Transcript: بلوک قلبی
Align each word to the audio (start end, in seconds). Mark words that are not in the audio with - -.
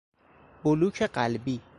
بلوک 0.63 1.01
قلبی 1.03 1.61